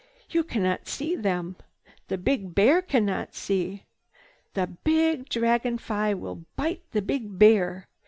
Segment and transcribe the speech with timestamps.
[0.31, 1.57] You cannot see them.
[2.07, 3.85] The big bear cannot see.
[4.55, 7.87] The big Dragon Fly will bite the big bear.